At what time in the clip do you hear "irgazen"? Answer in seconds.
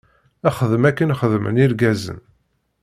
1.65-2.19